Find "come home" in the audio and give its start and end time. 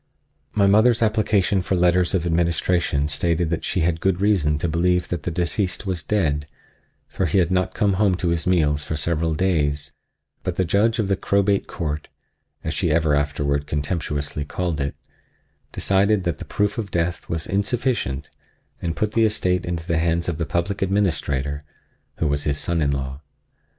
7.75-8.15